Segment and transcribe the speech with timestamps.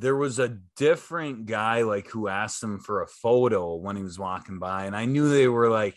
[0.00, 4.18] there was a different guy like who asked him for a photo when he was
[4.18, 5.96] walking by, and I knew they were like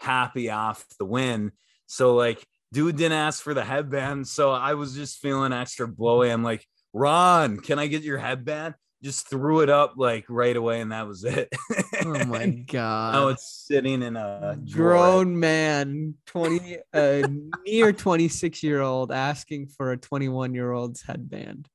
[0.00, 1.52] happy off the win.
[1.86, 4.28] So like dude didn't ask for the headband.
[4.28, 6.30] So I was just feeling extra blowy.
[6.30, 8.74] I'm like, Ron, can I get your headband?
[9.02, 11.48] Just threw it up like right away, and that was it.
[12.04, 13.12] Oh my god!
[13.14, 15.24] now it's sitting in a grown drawer.
[15.24, 17.28] man, twenty, uh,
[17.66, 21.68] near twenty six year old, asking for a twenty one year old's headband.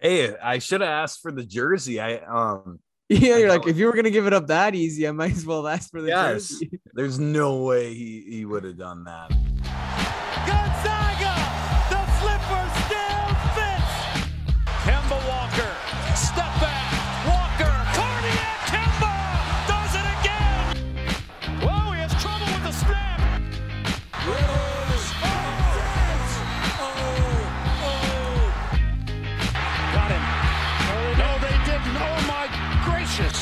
[0.00, 2.00] Hey, I should have asked for the jersey.
[2.00, 5.12] I um yeah, you're like, if you were gonna give it up that easy, I
[5.12, 6.50] might as well ask for the yes.
[6.50, 6.70] jersey.
[6.92, 9.32] There's no way he, he would have done that.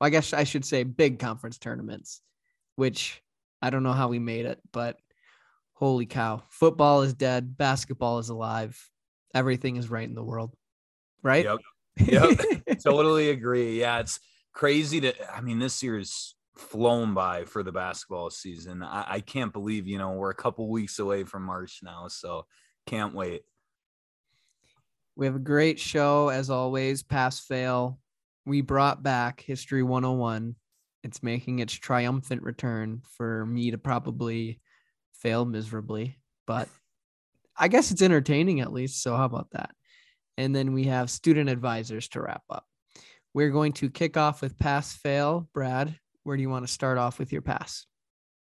[0.00, 2.20] Well, I guess I should say big conference tournaments,
[2.76, 3.22] which
[3.60, 4.96] I don't know how we made it, but
[5.74, 6.42] holy cow.
[6.50, 8.80] Football is dead, basketball is alive,
[9.34, 10.54] everything is right in the world,
[11.22, 11.44] right?
[11.44, 11.58] Yep.
[12.06, 12.78] Yep.
[12.84, 13.80] totally agree.
[13.80, 14.20] Yeah, it's
[14.52, 18.84] crazy to, I mean, this year is flown by for the basketball season.
[18.84, 22.06] I, I can't believe, you know, we're a couple weeks away from March now.
[22.06, 22.46] So
[22.86, 23.42] can't wait.
[25.16, 27.98] We have a great show as always, pass fail.
[28.48, 30.56] We brought back History 101.
[31.04, 34.58] It's making its triumphant return for me to probably
[35.12, 36.66] fail miserably, but
[37.58, 39.02] I guess it's entertaining at least.
[39.02, 39.72] So, how about that?
[40.38, 42.64] And then we have student advisors to wrap up.
[43.34, 45.46] We're going to kick off with pass fail.
[45.52, 47.84] Brad, where do you want to start off with your pass?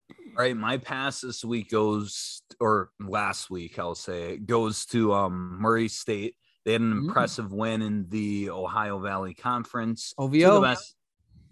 [0.09, 5.57] All right, my pass this week goes, or last week, I'll say, goes to um,
[5.59, 6.35] Murray State.
[6.67, 7.07] They had an mm.
[7.07, 10.13] impressive win in the Ohio Valley Conference.
[10.17, 10.61] OVO.
[10.61, 10.95] Best,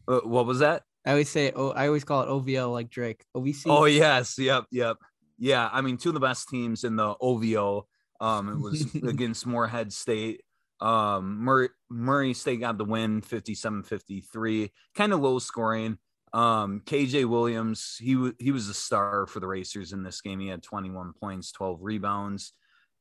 [0.10, 0.84] uh, what was that?
[1.06, 3.24] I always say, oh, I always call it OVO like Drake.
[3.34, 3.64] OVC.
[3.68, 4.98] Oh yes, yep, yep,
[5.40, 5.70] yeah.
[5.72, 7.88] I mean, two of the best teams in the OVO.
[8.20, 10.42] Um, it was against Morehead State.
[10.82, 14.70] Um, Murray, Murray State got the win, 57-53.
[14.96, 15.98] Kind of low scoring.
[16.34, 20.42] Um, KJ Williams, he w- he was a star for the Racers in this game.
[20.42, 22.52] He had 21 points, 12 rebounds.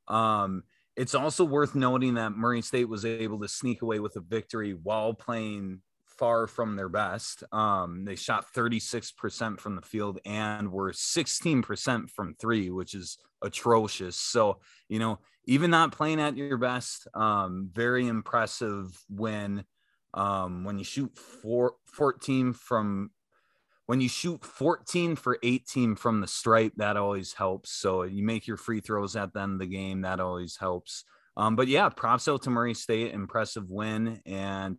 [0.07, 0.63] Um,
[0.97, 4.73] it's also worth noting that Murray State was able to sneak away with a victory
[4.73, 5.81] while playing
[6.19, 7.43] far from their best.
[7.53, 14.17] Um, they shot 36% from the field and were 16% from three, which is atrocious.
[14.17, 19.65] So, you know, even not playing at your best, um, very impressive when
[20.15, 23.11] um, when you shoot four, 14 from
[23.87, 27.73] when you shoot 14 for 18 from the stripe, that always helps.
[27.73, 31.05] So you make your free throws at the end of the game, that always helps.
[31.37, 34.77] Um, but yeah, props out to Murray State, impressive win, and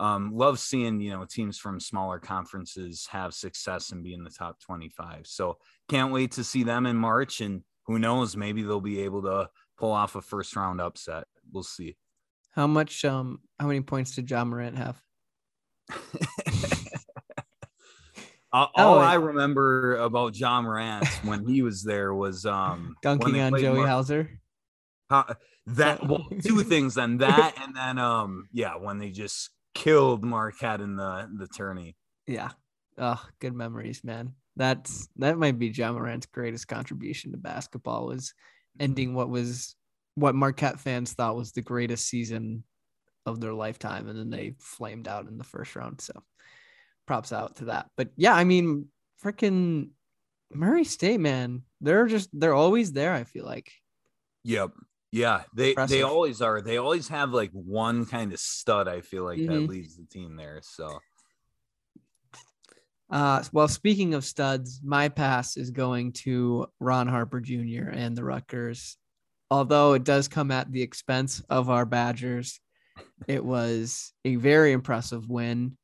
[0.00, 4.30] um, love seeing you know teams from smaller conferences have success and be in the
[4.30, 5.26] top 25.
[5.26, 9.22] So can't wait to see them in March, and who knows, maybe they'll be able
[9.22, 9.48] to
[9.78, 11.24] pull off a first round upset.
[11.52, 11.96] We'll see.
[12.50, 13.04] How much?
[13.04, 15.00] Um, how many points did Ja Morant have?
[18.54, 23.58] all, oh, I remember about Ja Morant when he was there was um dunking on
[23.58, 24.40] Joey Mar- Hauser.
[25.10, 25.34] Uh,
[25.66, 30.80] that well, two things then that and then um yeah when they just killed Marquette
[30.80, 31.96] in the the tourney.
[32.26, 32.50] Yeah.
[32.96, 34.34] Oh, good memories, man.
[34.56, 38.34] That's that might be Ja Morant's greatest contribution to basketball was
[38.78, 39.74] ending what was
[40.14, 42.62] what Marquette fans thought was the greatest season
[43.26, 46.00] of their lifetime, and then they flamed out in the first round.
[46.00, 46.12] So
[47.06, 47.86] props out to that.
[47.96, 48.86] But yeah, I mean,
[49.22, 49.90] freaking
[50.52, 53.12] Murray State, man, they're just they're always there.
[53.12, 53.70] I feel like.
[54.44, 54.72] Yep.
[55.12, 55.96] Yeah, they Impressive.
[55.96, 56.60] they always are.
[56.60, 58.88] They always have like one kind of stud.
[58.88, 59.52] I feel like mm-hmm.
[59.52, 60.60] that leads the team there.
[60.62, 60.98] So.
[63.10, 67.90] Uh, well, speaking of studs, my pass is going to Ron Harper Jr.
[67.92, 68.96] and the Rutgers.
[69.52, 72.58] Although it does come at the expense of our Badgers,
[73.28, 75.76] it was a very impressive win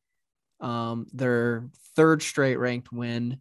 [0.60, 3.40] um, their third straight ranked win.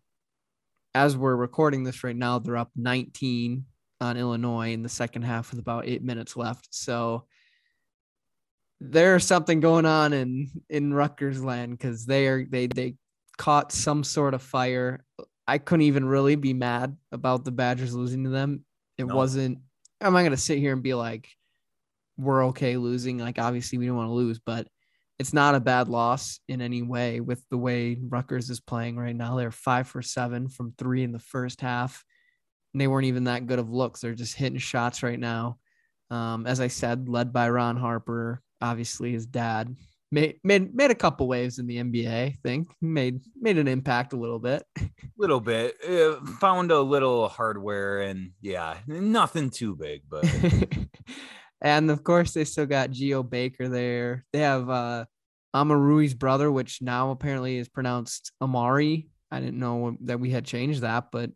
[0.96, 3.66] As we're recording this right now, they're up 19
[4.02, 6.68] on Illinois in the second half with about eight minutes left.
[6.72, 7.26] So
[8.80, 12.96] there's something going on in in Rutgers land because they are they they
[13.38, 15.04] caught some sort of fire.
[15.48, 18.64] I couldn't even really be mad about the Badgers losing to them.
[18.98, 19.16] It No.
[19.16, 19.60] wasn't.
[20.02, 21.28] I'm not gonna sit here and be like,
[22.18, 23.18] we're okay losing.
[23.18, 24.68] Like obviously we don't want to lose, but
[25.20, 29.16] it's not a bad loss in any way with the way Rutgers is playing right
[29.16, 29.36] now.
[29.36, 32.06] They're five for seven from three in the first half.
[32.74, 34.00] And they weren't even that good of looks.
[34.00, 35.58] They're just hitting shots right now.
[36.10, 39.76] Um, as I said, led by Ron Harper, obviously his dad
[40.12, 42.08] made made made a couple waves in the NBA.
[42.08, 44.64] I think made made an impact a little bit.
[45.18, 50.24] little bit uh, found a little hardware and yeah nothing too big but
[51.62, 54.26] and of course, they still got Geo Baker there.
[54.34, 55.06] They have uh,
[55.56, 59.10] Omoruyi's brother, which now apparently is pronounced Amari.
[59.32, 61.32] I didn't know that we had changed that, but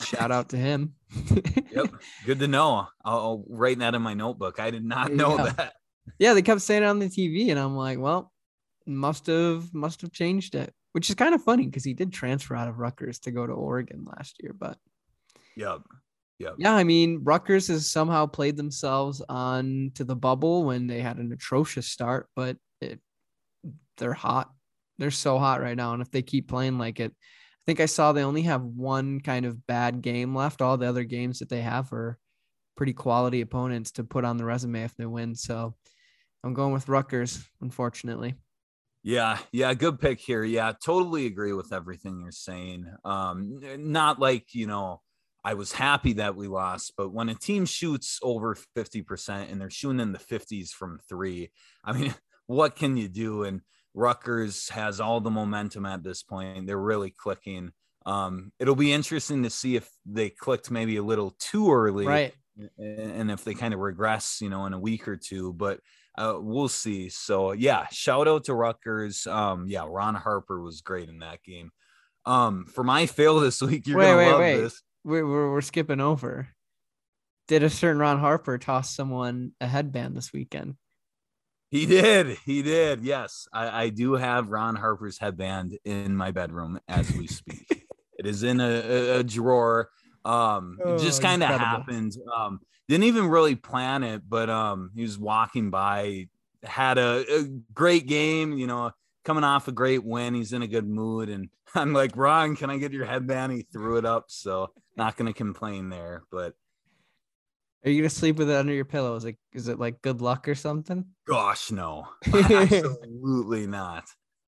[0.00, 0.94] shout out to him.
[1.72, 1.92] yep
[2.24, 5.52] good to know I'll, I'll write that in my notebook i did not know Yeah.
[5.56, 5.72] that
[6.18, 8.32] yeah, they kept saying it on the TV, and I'm like, well,
[8.86, 12.56] must have must have changed it, which is kind of funny because he did transfer
[12.56, 14.52] out of Rutgers to go to Oregon last year.
[14.52, 14.76] But
[15.56, 15.80] yep
[16.40, 21.00] yep yeah, I mean, Rutgers has somehow played themselves on to the bubble when they
[21.00, 22.98] had an atrocious start, but it
[23.98, 24.50] they're hot.
[24.98, 27.86] They're so hot right now, and if they keep playing like it, I think I
[27.86, 30.62] saw they only have one kind of bad game left.
[30.62, 32.18] All the other games that they have are
[32.76, 35.34] pretty quality opponents to put on the resume if they win.
[35.34, 35.74] So
[36.42, 38.34] I'm going with Rutgers, unfortunately.
[39.02, 40.44] Yeah, yeah, good pick here.
[40.44, 42.86] Yeah, totally agree with everything you're saying.
[43.04, 45.00] Um, not like you know,
[45.44, 49.70] I was happy that we lost, but when a team shoots over 50% and they're
[49.70, 51.50] shooting in the 50s from three,
[51.84, 52.14] I mean,
[52.46, 53.44] what can you do?
[53.44, 53.62] And
[53.94, 56.66] Rutgers has all the momentum at this point.
[56.66, 57.72] They're really clicking.
[58.06, 62.34] Um, it'll be interesting to see if they clicked maybe a little too early Right.
[62.78, 65.80] and if they kind of regress, you know, in a week or two, but
[66.18, 67.08] uh, we'll see.
[67.08, 69.26] So yeah, shout out to Rutgers.
[69.26, 71.70] Um, yeah, Ron Harper was great in that game.
[72.26, 74.56] Um, for my fail this week, you're Wait, gonna wait, love wait.
[74.56, 74.82] this.
[75.04, 76.48] We're, we're, we're skipping over.
[77.48, 80.76] Did a certain Ron Harper toss someone a headband this weekend?
[81.70, 83.02] He did, he did.
[83.02, 87.86] Yes, I, I do have Ron Harper's headband in my bedroom as we speak.
[88.18, 89.90] it is in a, a, a drawer.
[90.24, 92.12] Um, Oh, it just kind of happened.
[92.36, 96.28] Um, didn't even really plan it, but um, he was walking by,
[96.64, 98.90] had a, a great game, you know,
[99.24, 100.34] coming off a great win.
[100.34, 103.52] He's in a good mood, and I'm like, Ron, can I get your headband?
[103.52, 106.22] He threw it up, so not gonna complain there.
[106.30, 106.54] But
[107.84, 109.16] Are you gonna sleep with it under your pillow?
[109.16, 111.06] Is it is it like good luck or something?
[111.26, 114.04] gosh, no, absolutely not.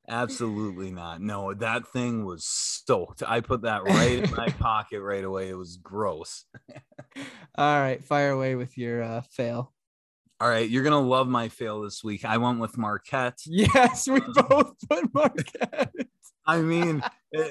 [0.08, 1.20] Absolutely not.
[1.22, 3.22] No, that thing was stoked.
[3.26, 5.49] I put that right in my pocket right away.
[5.49, 6.44] It was gross.
[7.56, 9.72] All right, fire away with your uh, fail.
[10.40, 12.25] All right, you're gonna love my fail this week.
[12.25, 13.38] I went with Marquette.
[13.46, 15.94] Yes, we both put Marquette.
[16.46, 17.02] I mean,
[17.36, 17.42] uh,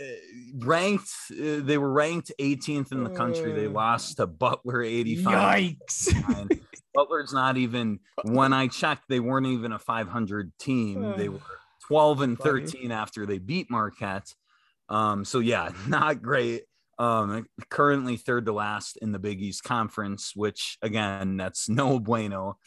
[0.60, 1.10] ranked.
[1.32, 3.52] Uh, they were ranked 18th in the country.
[3.54, 5.64] They Uh, lost to Butler 85.
[5.90, 6.62] Yikes!
[6.94, 8.00] Butler's not even.
[8.24, 11.14] When I checked, they weren't even a 500 team.
[11.18, 11.40] They were
[11.88, 14.34] 12 and 13 after they beat Marquette.
[14.90, 16.64] Um, so yeah, not great.
[17.00, 22.58] Um, currently third to last in the Big East Conference, which again, that's no bueno.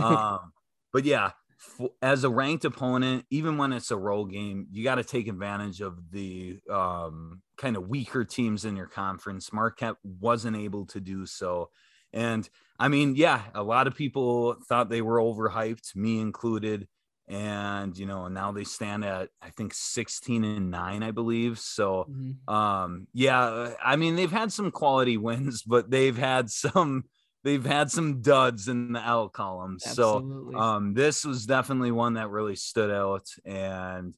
[0.00, 0.52] um,
[0.92, 1.32] but yeah,
[1.62, 5.28] f- as a ranked opponent, even when it's a roll game, you got to take
[5.28, 9.52] advantage of the um, kind of weaker teams in your conference.
[9.52, 11.70] Marquette wasn't able to do so.
[12.12, 16.88] And I mean, yeah, a lot of people thought they were overhyped, me included.
[17.28, 21.58] And, you know, now they stand at, I think, 16 and nine, I believe.
[21.58, 22.42] So, Mhm.
[22.48, 27.04] um yeah i mean they've had some quality wins but they've had some
[27.44, 32.30] they've had some duds in the l column so um this was definitely one that
[32.30, 34.14] really stood out and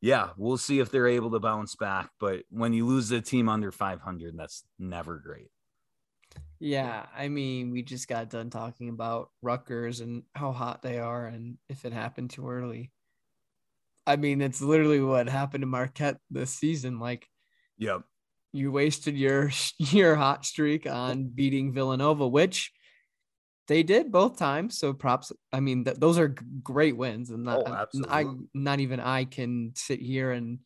[0.00, 3.48] yeah we'll see if they're able to bounce back but when you lose a team
[3.48, 5.48] under 500 that's never great
[6.60, 11.26] Yeah, I mean, we just got done talking about Rutgers and how hot they are,
[11.26, 12.92] and if it happened too early.
[14.06, 16.98] I mean, it's literally what happened to Marquette this season.
[16.98, 17.26] Like,
[17.78, 18.02] yep
[18.52, 22.72] you wasted your your hot streak on beating Villanova, which
[23.68, 24.78] they did both times.
[24.78, 25.32] So props.
[25.52, 29.24] I mean, th- those are g- great wins, and not, Oh, I not even I
[29.24, 30.58] can sit here and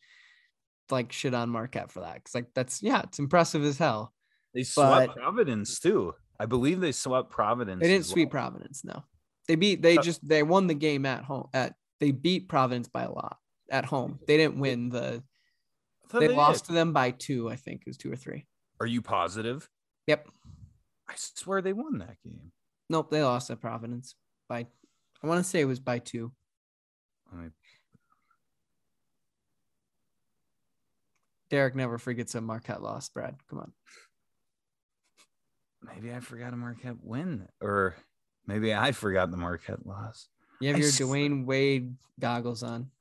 [0.89, 4.13] like shit on Marquette for that because like that's yeah, it's impressive as hell.
[4.53, 8.41] they swept But- providence too i believe they swept providence They didn't sweep well.
[8.49, 8.83] Providence.
[8.83, 9.03] No,
[9.47, 9.81] they beat.
[9.81, 11.47] They just they won the game at home.
[11.53, 13.37] At they beat Providence by a lot
[13.71, 14.19] at home.
[14.27, 15.23] They didn't win the.
[16.05, 16.37] I thought They did.
[16.37, 17.49] lost to them by two.
[17.49, 18.45] I think it was two or three.
[18.79, 19.69] are you positive
[20.07, 20.27] Yep.
[21.07, 22.51] i swear they won that game
[22.89, 23.09] Nope.
[23.09, 24.15] They lost at Providence
[24.47, 24.67] by
[25.23, 26.31] I want to say it was by two.
[27.31, 27.49] Let me-
[31.49, 33.35] Derek never forgets a Marquette loss, Brad.
[33.49, 33.73] Come on.
[35.81, 37.95] maybe I forgot a Marquette win, or
[38.47, 40.27] maybe I forgot the Marquette loss.
[40.59, 42.91] You have I your sw- Dwyane Wade goggles on.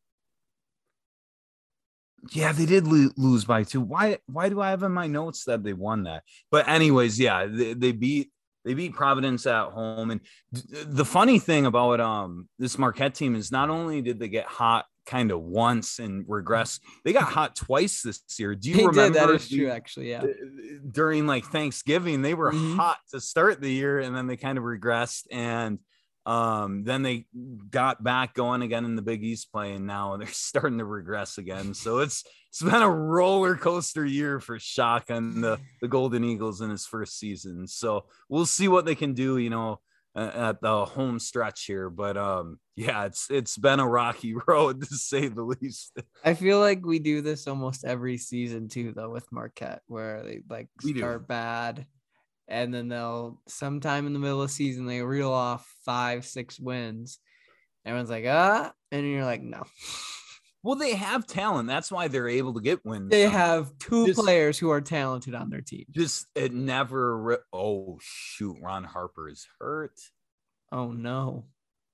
[2.32, 3.80] Yeah, they did lo- lose by two.
[3.80, 4.18] Why?
[4.26, 6.22] Why do I have in my notes that they won that?
[6.50, 8.30] But anyways, yeah, they, they beat
[8.64, 10.10] they beat Providence at home.
[10.10, 10.20] And
[10.54, 14.46] th- the funny thing about um this Marquette team is not only did they get
[14.46, 18.54] hot kind of once and regress, they got hot twice this year.
[18.54, 19.28] Do you He remember did.
[19.28, 20.08] That is the- true, actually.
[20.10, 20.24] Yeah.
[20.90, 22.76] during like Thanksgiving, they were Mhm.
[22.76, 25.78] hot to start the year and then they kind of regressed and
[26.26, 27.26] um then they
[27.70, 31.38] got back going again in the Big East play and now they're starting to regress
[31.38, 31.74] again.
[31.74, 36.60] So it's it's been a roller coaster year for Shaka and the, the Golden Eagles
[36.60, 37.66] in his first season.
[37.66, 39.80] So we'll see what they can do, you know,
[40.14, 41.90] at the home stretch here.
[41.90, 45.98] But um yeah, it's it's been a rocky road to say the least.
[46.24, 50.40] I feel like we do this almost every season too, though, with Marquette, where they
[50.48, 51.86] like start bad,
[52.48, 56.58] and then they'll sometime in the middle of the season they reel off five, six
[56.60, 57.18] wins.
[57.86, 59.62] Everyone's like, ah, and you're like, no.
[60.66, 61.68] Well, they have talent.
[61.68, 63.10] That's why they're able to get wins.
[63.10, 65.84] They have two Just- players who are talented on their team.
[65.90, 70.00] just it never ri- oh shoot ron harper is hurt
[70.72, 71.44] Oh no.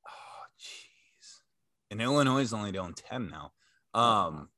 [0.07, 1.41] oh jeez
[1.91, 3.51] and illinois is only down 10 now
[3.93, 4.49] um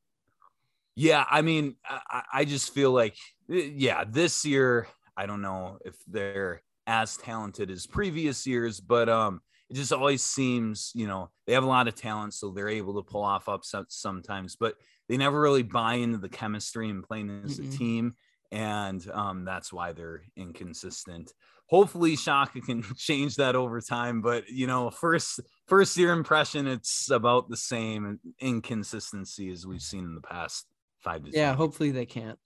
[0.95, 3.17] yeah i mean I, I- I just feel like
[3.51, 9.09] eh, yeah this year i don't know if they're as talented as previous years but
[9.09, 9.40] um
[9.71, 12.95] it just always seems you know they have a lot of talent so they're able
[12.95, 14.75] to pull off upsets sometimes but
[15.09, 17.78] they never really buy into the chemistry and playing as a Mm-mm.
[17.78, 18.14] team
[18.50, 21.33] and um, that's why they're inconsistent.
[21.69, 24.21] Hopefully, Shaka can change that over time.
[24.21, 30.04] But you know, first first year impression, it's about the same inconsistency as we've seen
[30.04, 30.66] in the past
[31.00, 31.57] five to Yeah, ten.
[31.57, 32.38] hopefully they can't.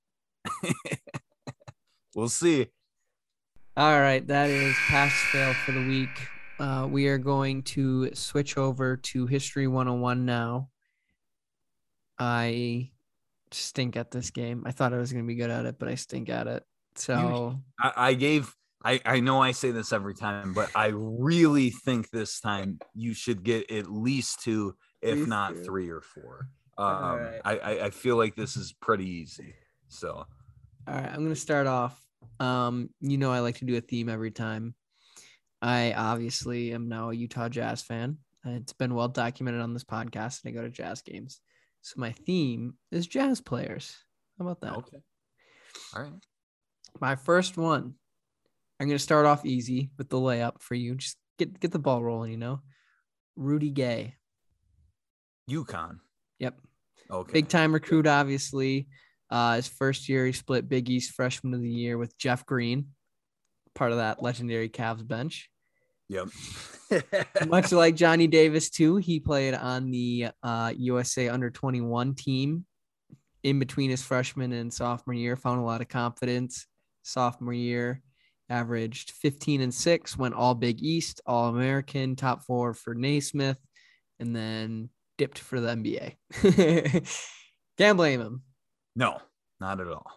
[2.16, 2.66] we'll see.
[3.76, 6.08] All right, that is pass fail for the week.
[6.58, 10.70] Uh, we are going to switch over to History 101 now.
[12.18, 12.90] I
[13.50, 14.62] stink at this game.
[14.64, 16.64] I thought I was going to be good at it, but I stink at it.
[16.94, 18.54] So, I, I gave.
[18.82, 23.12] I, I know I say this every time, but I really think this time you
[23.12, 25.64] should get at least two, if Least not two.
[25.64, 26.48] three or four.
[26.78, 27.40] Um, right.
[27.44, 29.54] I, I I feel like this is pretty easy.
[29.88, 30.26] So
[30.88, 32.05] all right, I'm going to start off.
[32.40, 34.74] Um, you know, I like to do a theme every time.
[35.62, 38.18] I obviously am now a Utah Jazz fan.
[38.44, 41.40] It's been well documented on this podcast, and I go to Jazz games.
[41.82, 43.96] So my theme is Jazz players.
[44.38, 44.76] How about that?
[44.76, 44.98] okay,
[45.94, 46.12] all right.
[47.00, 47.94] My first one.
[48.78, 50.96] I'm gonna start off easy with the layup for you.
[50.96, 52.60] Just get get the ball rolling, you know.
[53.34, 54.14] Rudy Gay.
[55.50, 55.98] UConn.
[56.38, 56.60] Yep.
[57.10, 57.32] Okay.
[57.32, 58.88] Big time recruit, obviously.
[59.30, 62.88] Uh, his first year, he split Big East Freshman of the Year with Jeff Green,
[63.74, 65.50] part of that legendary Cavs bench.
[66.08, 66.28] Yep.
[67.48, 72.64] Much like Johnny Davis, too, he played on the uh, USA Under 21 team
[73.42, 75.36] in between his freshman and sophomore year.
[75.36, 76.66] Found a lot of confidence.
[77.02, 78.02] Sophomore year,
[78.48, 83.58] averaged 15 and six, went all Big East, All American, top four for Naismith,
[84.18, 87.08] and then dipped for the NBA.
[87.78, 88.42] Can't blame him.
[88.96, 89.20] No,
[89.60, 90.10] not at all.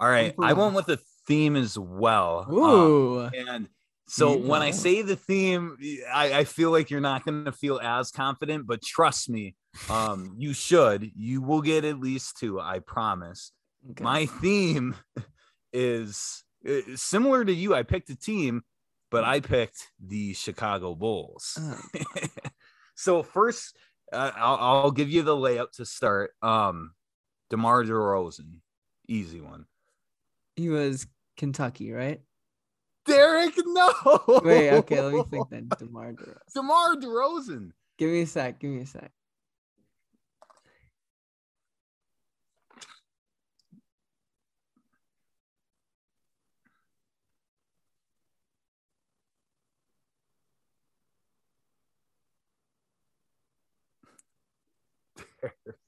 [0.00, 0.34] All right.
[0.40, 2.46] I went with the theme as well.
[2.48, 3.20] um, Ooh.
[3.26, 3.68] and
[4.08, 5.76] so when I say the theme,
[6.12, 9.54] I, I feel like you're not going to feel as confident, but trust me,
[9.90, 11.10] um, you should.
[11.14, 13.52] You will get at least two, I promise.
[13.90, 14.02] Okay.
[14.02, 14.94] My theme
[15.74, 17.74] is uh, similar to you.
[17.74, 18.62] I picked a team,
[19.10, 21.58] but I picked the Chicago Bulls.
[21.60, 22.08] Oh,
[22.94, 23.76] so first,
[24.10, 26.30] uh, I'll, I'll give you the layup to start.
[26.40, 26.92] Um,
[27.50, 28.60] DeMar DeRozan,
[29.08, 29.66] easy one.
[30.56, 32.20] he was Kentucky, right?
[33.06, 33.90] Derek, no.
[34.44, 35.68] Wait, okay, let me think then.
[35.78, 36.54] DeMar DeRozan.
[36.54, 37.70] DeMar DeRozan.
[37.96, 38.60] Give me a sec.
[38.60, 39.10] Give me a sec.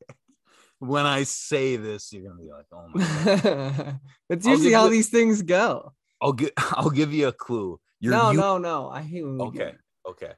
[0.80, 4.00] When I say this, you're gonna be like, "Oh my!" God.
[4.28, 5.92] That's usually how you- these things go.
[6.20, 7.78] I'll give I'll give you a clue.
[8.00, 8.88] You're no, you- no, no.
[8.90, 9.76] I hate when we Okay, get
[10.08, 10.32] okay.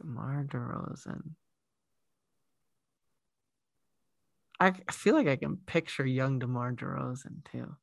[0.00, 1.34] DeMar DeRozan.
[4.58, 7.76] I I feel like I can picture young DeMar DeRozan too.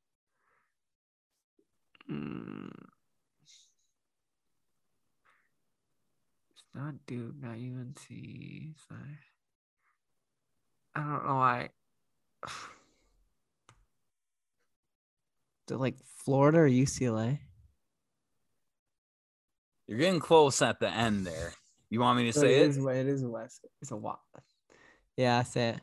[2.12, 2.72] Mm.
[6.74, 8.08] not Duke, not UNC.
[8.88, 9.20] Sorry.
[11.00, 11.70] I don't know why.
[15.68, 17.40] Is it like Florida or UCLA?
[19.88, 21.54] You're getting close at the end there.
[21.90, 22.68] You want me to So say it?
[22.68, 23.66] Is, it is West.
[23.82, 24.20] It's a what?
[25.16, 25.82] Yeah, I say it.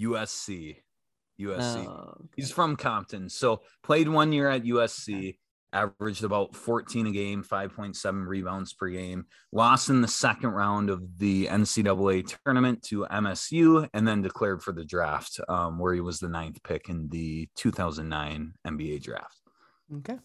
[0.00, 0.76] USC.
[1.40, 1.86] USC.
[1.86, 3.28] Oh, He's from Compton.
[3.28, 5.36] So played one year at USC,
[5.74, 9.26] averaged about 14 a game, 5.7 rebounds per game.
[9.52, 14.72] Lost in the second round of the NCAA tournament to MSU, and then declared for
[14.72, 19.40] the draft, um, where he was the ninth pick in the 2009 NBA draft.
[19.96, 20.18] Okay.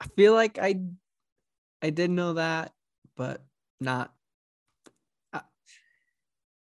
[0.00, 0.80] I feel like I
[1.82, 2.72] I did know that,
[3.16, 3.42] but
[3.80, 4.12] not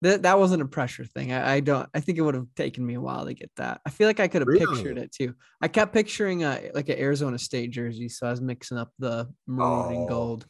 [0.04, 1.32] that that wasn't a pressure thing.
[1.34, 3.82] I, I don't I think it would have taken me a while to get that.
[3.86, 5.34] I feel like I could have pictured it too.
[5.62, 8.92] I kept picturing uh, a like an Arizona State jersey, so I was mixing up
[9.00, 10.08] the maroon and Oh.
[10.08, 10.46] gold.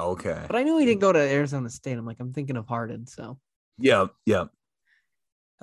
[0.00, 0.42] Okay.
[0.46, 1.98] But I knew he didn't go to Arizona State.
[1.98, 3.06] I'm like, I'm thinking of Harden.
[3.06, 3.38] So
[3.78, 4.06] Yeah.
[4.26, 4.46] Yeah.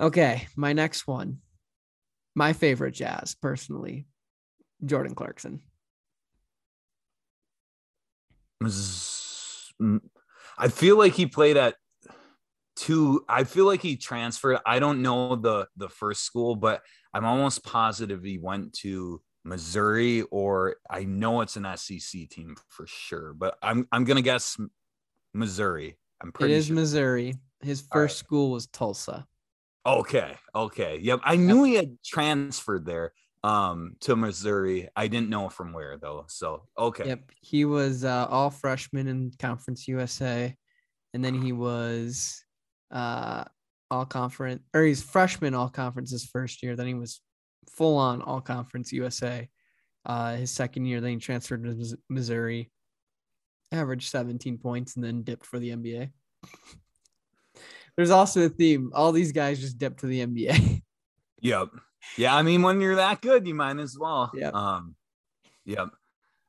[0.00, 1.38] okay, my next one.
[2.34, 4.06] My favorite jazz, personally,
[4.84, 5.60] Jordan Clarkson.
[10.58, 11.74] I feel like he played at
[12.76, 13.24] two.
[13.28, 14.58] I feel like he transferred.
[14.66, 16.82] I don't know the the first school, but
[17.14, 22.86] I'm almost positive he went to Missouri or I know it's an SEC team for
[22.86, 23.34] sure.
[23.34, 24.56] But I'm I'm gonna guess
[25.34, 25.98] Missouri.
[26.22, 26.76] I'm pretty is sure.
[26.76, 27.34] Missouri.
[27.60, 28.04] His All right.
[28.04, 29.26] first school was Tulsa.
[29.84, 30.36] Okay.
[30.54, 30.98] Okay.
[31.00, 31.20] Yep.
[31.24, 33.12] I knew he had transferred there
[33.42, 34.88] um to Missouri.
[34.94, 36.24] I didn't know from where though.
[36.28, 37.08] So okay.
[37.08, 37.30] Yep.
[37.40, 40.54] He was uh, all freshman in Conference USA.
[41.14, 42.44] And then he was
[42.92, 43.44] uh,
[43.90, 46.76] all conference, or he's freshman all conference his first year.
[46.76, 47.20] Then he was
[47.70, 49.48] full on all conference USA
[50.06, 51.00] uh, his second year.
[51.00, 52.70] Then he transferred to Missouri,
[53.70, 56.10] averaged 17 points, and then dipped for the NBA.
[57.96, 58.90] There's also a theme.
[58.94, 60.82] All these guys just dipped to the NBA.
[61.40, 61.68] Yep.
[62.16, 64.30] Yeah, I mean, when you're that good, you might as well.
[64.34, 64.54] Yep.
[64.54, 64.94] Um,
[65.64, 65.88] yep.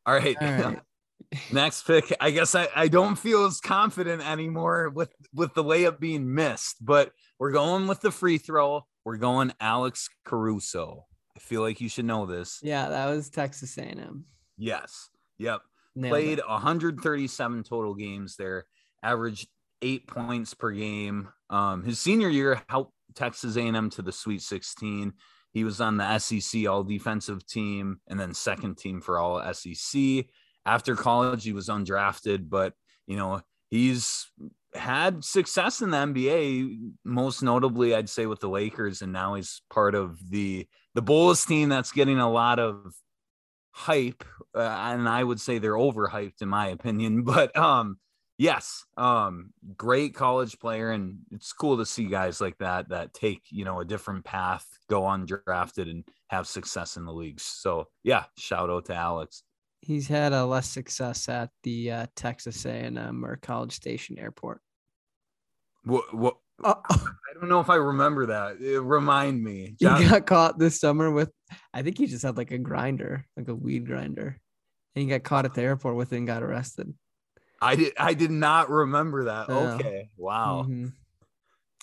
[0.06, 0.38] All right.
[0.40, 0.80] All right.
[1.52, 2.14] Next pick.
[2.20, 6.78] I guess I, I don't feel as confident anymore with with the layup being missed,
[6.84, 8.86] but we're going with the free throw.
[9.06, 11.06] We're going Alex Caruso.
[11.36, 12.60] I feel like you should know this.
[12.62, 14.26] Yeah, that was Texas A&M.
[14.58, 15.10] Yes.
[15.40, 15.62] Yep.
[15.96, 16.48] Nailed Played it.
[16.48, 18.66] 137 total games there,
[19.02, 19.48] averaged
[19.82, 21.30] eight points per game.
[21.50, 25.14] Um, his senior year helped Texas A&M to the Sweet 16.
[25.52, 30.26] He was on the SEC All Defensive Team and then second team for All SEC.
[30.66, 32.74] After college, he was undrafted, but
[33.08, 34.28] you know he's
[34.76, 36.92] had success in the NBA.
[37.04, 41.46] Most notably, I'd say with the Lakers, and now he's part of the the Bulls
[41.46, 42.94] team that's getting a lot of
[43.72, 44.24] hype,
[44.56, 47.24] uh, and I would say they're overhyped in my opinion.
[47.34, 47.98] But um,
[48.38, 53.42] yes, um, great college player, and it's cool to see guys like that that take
[53.50, 57.44] you know a different path, go undrafted, and have success in the leagues.
[57.44, 59.44] So yeah, shout out to Alex.
[59.84, 64.62] He's had a less success at the uh, Texas A&M or College Station Airport.
[65.84, 68.58] What, what Uh, I don't know if I remember that.
[68.62, 69.76] Uh, remind me.
[69.80, 71.32] he got caught this summer with,
[71.74, 74.40] I think he just had like a grinder, like a weed grinder.
[74.96, 76.94] And he got caught at the airport with it and got arrested.
[77.62, 77.94] I did.
[77.98, 79.50] I did not remember that.
[79.50, 80.10] Okay.
[80.18, 80.66] Wow.
[80.68, 80.94] Mhm.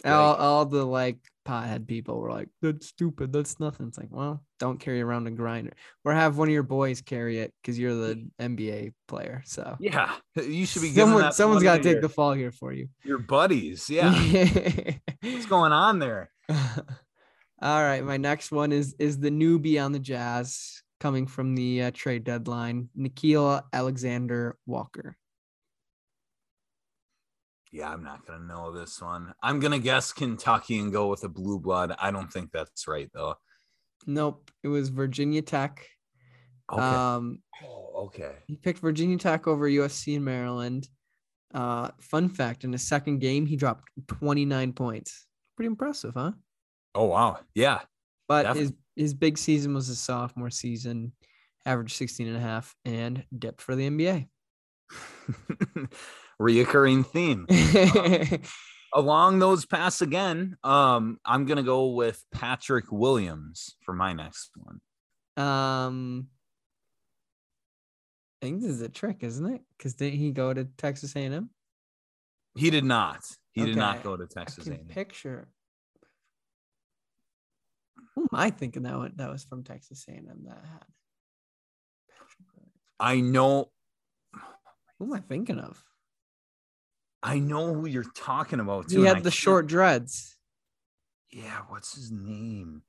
[0.04, 1.18] All, all the like
[1.50, 3.32] pothead people were like, that's stupid.
[3.32, 3.88] That's nothing.
[3.88, 5.72] It's like, well, don't carry around a grinder
[6.04, 9.42] or have one of your boys carry it because you're the NBA player.
[9.44, 10.92] So Yeah, you should be.
[10.92, 12.88] someone, someone's got to take your, the fall here for you.
[13.04, 13.90] your buddies.
[13.90, 14.12] Yeah.
[15.22, 16.30] What's going on there?
[17.62, 21.82] All right, my next one is is the newbie on the Jazz coming from the
[21.82, 25.16] uh, trade deadline, Nickeil Alexander Walker.
[27.72, 29.32] Yeah, I'm not gonna know this one.
[29.42, 31.94] I'm gonna guess Kentucky and go with a blue blood.
[32.00, 33.36] I don't think that's right though.
[34.06, 35.86] Nope, it was Virginia Tech.
[36.72, 36.82] Okay.
[36.82, 38.32] Um, oh, okay.
[38.46, 40.88] he picked Virginia Tech over USC and Maryland.
[41.54, 45.26] Uh, fun fact: in his second game, he dropped 29 points.
[45.56, 46.32] Pretty impressive, huh?
[46.94, 47.38] Oh wow.
[47.54, 47.80] Yeah.
[48.28, 48.62] But Definitely.
[48.62, 51.12] his his big season was his sophomore season,
[51.66, 54.28] averaged 16 and a half, and dipped for the NBA.
[56.40, 57.46] Reoccurring theme.
[58.94, 64.80] Along those paths again, um, I'm gonna go with Patrick Williams for my next one.
[65.36, 66.28] Um,
[68.42, 69.60] I think this is a trick, isn't it?
[69.76, 71.50] Because didn't he go to Texas A&M?
[72.56, 73.20] He did not.
[73.52, 74.86] He did not go to Texas A&M.
[74.88, 75.48] picture.
[78.14, 80.86] Who am I thinking that one, that was from Texas A&M that had?
[82.98, 83.70] I know
[84.98, 85.82] Who am I thinking of?
[87.22, 88.88] I know who you're talking about.
[88.88, 90.36] Too, He had the can't- short dreads.
[91.30, 92.82] Yeah, what's his name?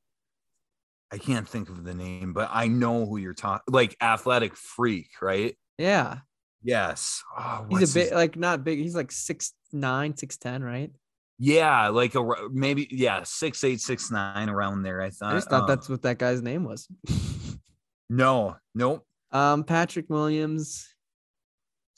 [1.11, 3.63] I can't think of the name, but I know who you're talking.
[3.73, 5.55] Like athletic freak, right?
[5.77, 6.19] Yeah.
[6.63, 7.21] Yes.
[7.37, 8.79] Oh, He's a bit his- like not big.
[8.79, 10.91] He's like six nine, six ten, right?
[11.37, 15.01] Yeah, like a maybe yeah six eight six nine around there.
[15.01, 15.31] I thought.
[15.33, 16.87] I just thought um, that's what that guy's name was.
[18.09, 19.05] no, nope.
[19.31, 20.87] um, Patrick Williams.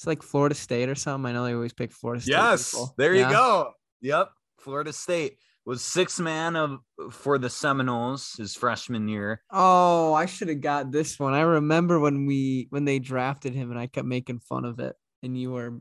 [0.03, 1.29] It's like Florida State or something.
[1.29, 2.33] I know they always pick Florida State.
[2.33, 2.93] Yes, people.
[2.97, 3.29] there Yeah.
[3.29, 3.71] you go.
[4.01, 9.41] Yep, Florida State was six man of for the Seminoles his freshman year.
[9.49, 11.33] Oh, I should have got this one.
[11.33, 14.93] I remember when we when they drafted him and I kept making fun of it,
[15.21, 15.79] and you were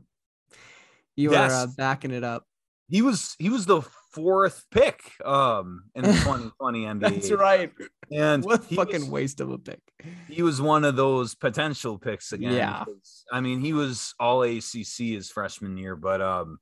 [1.17, 2.45] you were uh, backing it up.
[2.87, 3.81] He was he was the
[4.13, 6.99] fourth pick um in the 2020 NBA.
[6.99, 7.71] That's right.
[8.11, 9.79] And What a fucking was- waste of a pick.
[10.29, 12.53] he was one of those potential picks again.
[12.53, 12.83] Yeah.
[12.85, 16.59] 'cause, I mean, he was all ACC his freshman year, but um,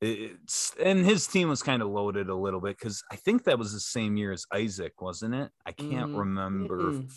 [0.00, 3.58] it's and his team was kind of loaded a little bit because I think that
[3.58, 5.50] was the same year as Isaac, wasn't it?
[5.64, 7.10] I can't Mm, remember mm-mm.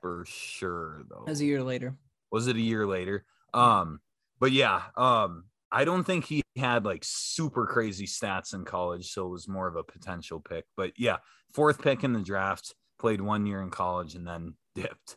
[0.00, 1.24] for sure though.
[1.26, 1.96] As a year later.
[2.30, 3.24] Was it a year later?
[3.52, 4.00] Um,
[4.38, 9.26] but yeah, um, I don't think he had like super crazy stats in college, so
[9.26, 10.64] it was more of a potential pick.
[10.76, 11.18] But yeah,
[11.52, 15.16] fourth pick in the draft, played one year in college and then dipped.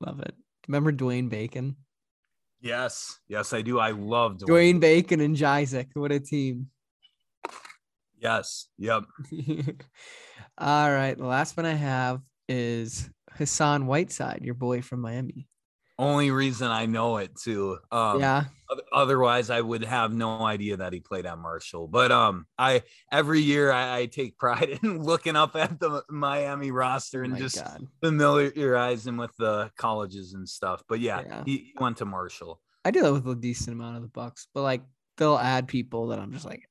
[0.00, 0.34] Love it.
[0.68, 1.76] Remember Dwayne Bacon?
[2.60, 3.78] Yes, yes, I do.
[3.78, 5.88] I love Dwayne Bacon and Isaac.
[5.94, 6.68] What a team.
[8.18, 9.02] Yes, yep.
[10.58, 11.18] All right.
[11.18, 15.48] The last one I have is Hassan Whiteside, your boy from Miami.
[16.02, 17.78] Only reason I know it too.
[17.92, 18.44] Um, yeah.
[18.92, 21.86] Otherwise, I would have no idea that he played at Marshall.
[21.86, 26.72] But um, I every year I, I take pride in looking up at the Miami
[26.72, 27.86] roster Oh and my just God.
[28.02, 30.82] familiarizing with the colleges and stuff.
[30.88, 31.42] But yeah, Yeah.
[31.46, 32.60] He, went to Marshall.
[32.84, 34.82] I do that with a decent amount of the Bucks, but like
[35.18, 36.68] they'll add people that I'm just like,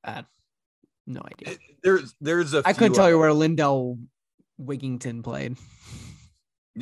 [1.07, 1.57] no idea.
[1.83, 3.97] There's there's a I couldn't tell you where Lindell
[4.61, 5.55] Wigginton played.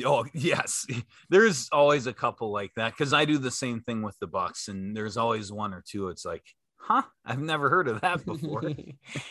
[0.04, 0.86] Oh yes,
[1.28, 4.68] there's always a couple like that because I do the same thing with the Bucks,
[4.68, 6.08] and there's always one or two.
[6.08, 6.44] It's like,
[6.76, 8.62] huh, I've never heard of that before.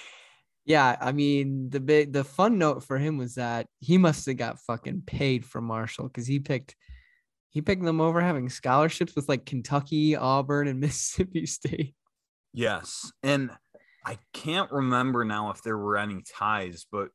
[0.65, 4.37] yeah, I mean the big the fun note for him was that he must have
[4.37, 6.75] got fucking paid for Marshall because he picked
[7.49, 11.95] he picked them over having scholarships with like Kentucky, Auburn, and Mississippi State.
[12.53, 13.51] yes, and
[14.05, 17.09] I can't remember now if there were any ties, but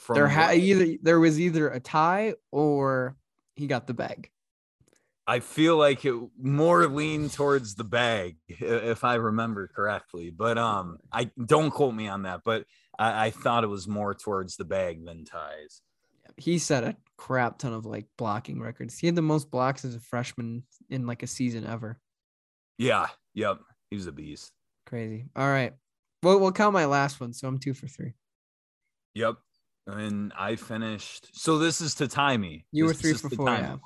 [0.00, 3.16] from There had either there was either a tie or
[3.54, 4.30] he got the bag.
[5.26, 10.30] I feel like it more leaned towards the bag, if I remember correctly.
[10.30, 12.64] But um, I don't quote me on that, but
[12.98, 15.80] I, I thought it was more towards the bag than ties.
[16.36, 18.98] He set a crap ton of like blocking records.
[18.98, 22.00] He had the most blocks as a freshman in like a season ever.
[22.78, 23.58] Yeah, yep,
[23.90, 24.50] he was a beast.
[24.86, 25.26] Crazy.
[25.36, 25.74] All right.
[26.22, 27.32] Well, we'll count my last one.
[27.32, 28.14] So I'm two for three.
[29.14, 29.36] Yep.
[29.86, 31.30] And I finished.
[31.32, 32.64] So this is to tie me.
[32.70, 33.48] You were three for four.
[33.48, 33.76] Yeah.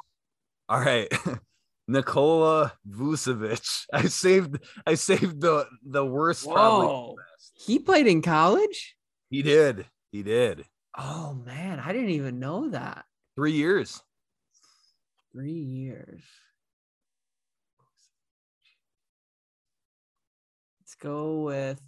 [0.68, 1.08] All right.
[1.88, 3.86] Nikola Vucevic.
[3.92, 6.86] I saved I saved the the worst probably.
[6.86, 7.16] Whoa.
[7.54, 8.96] He played in college?
[9.30, 9.86] He did.
[10.10, 10.64] He did.
[10.98, 13.04] Oh man, I didn't even know that.
[13.36, 14.02] Three years.
[15.32, 16.22] Three years.
[20.80, 21.80] Let's go with.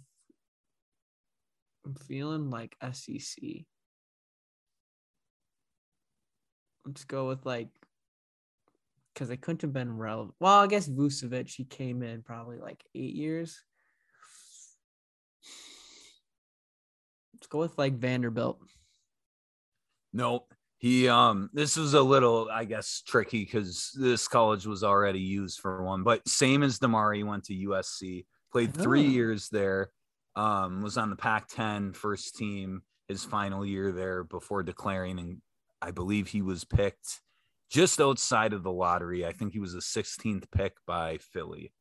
[1.85, 3.65] I'm feeling like SEC.
[6.85, 7.69] Let's go with like.
[9.13, 10.35] Because they couldn't have been relevant.
[10.39, 13.61] Well, I guess Vucevic, he came in probably like eight years.
[17.33, 18.59] Let's go with like Vanderbilt.
[20.13, 20.53] Nope.
[20.77, 25.59] He um this was a little, I guess, tricky because this college was already used
[25.59, 29.09] for one, but same as Damari went to USC, played three Oh.
[29.09, 29.89] years there,
[30.37, 35.41] um, was on the Pac-10 first team his final year there before declaring, and
[35.81, 37.21] I believe he was picked
[37.69, 39.25] just outside of the lottery.
[39.25, 41.73] I think he was a 16th pick by Philly.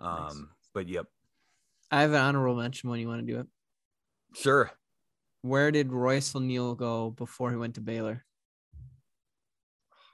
[0.00, 0.36] Um, Nice.
[0.74, 1.06] but yep,
[1.90, 3.46] I have an honorable mention when you want to do it.
[4.34, 4.70] sure.
[5.42, 8.24] Where did Royce O'Neale go before he went to Baylor?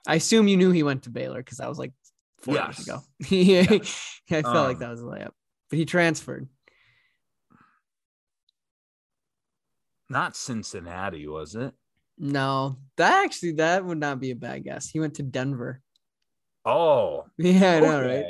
[0.06, 1.92] I assume you knew he went to Baylor because that was like
[2.42, 3.00] four years ago.
[3.28, 4.20] Yes.
[4.30, 5.30] I felt like Um, that was a layup,
[5.70, 6.48] but he transferred.
[10.08, 11.72] Not Cincinnati, was it?
[12.22, 14.90] No, that actually that would not be a bad guess.
[14.90, 15.80] He went to Denver.
[16.66, 18.26] Oh, Yeah, I know, right?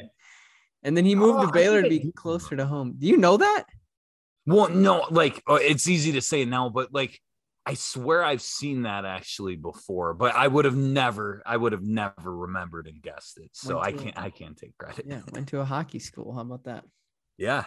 [0.85, 2.95] And then he moved Oh, to Baylor to be closer to home.
[2.97, 3.65] Do you know that?
[4.47, 7.21] Well, no, like uh, it's easy to say now, but like
[7.67, 11.83] I swear I've seen that actually before, but I would have never, I would have
[11.83, 13.51] never remembered and guessed it.
[13.53, 15.05] So I can't, I can't take credit.
[15.07, 16.33] Yeah, went to a hockey school.
[16.33, 16.85] How about that?
[17.37, 17.65] yeah.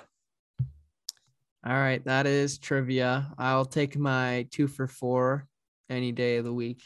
[1.65, 3.31] All right, that is trivia.
[3.37, 5.47] I'll take my two for four
[5.93, 6.81] any day of the week.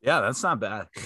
[0.00, 0.86] Yeah, that's not bad.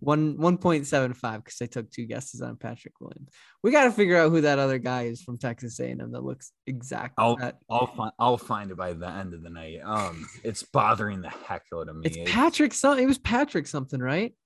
[0.00, 3.30] One one point seven five because I took two guesses on Patrick Williams.
[3.64, 6.52] We got to figure out who that other guy is from Texas A&M that looks
[6.68, 7.56] exactly I'll, that.
[7.68, 9.80] I'll find, I'll find it by the end of the night.
[9.82, 12.06] Um, it's bothering the heck out of me.
[12.06, 12.74] It's Patrick.
[12.74, 14.36] Some it was Patrick something, right?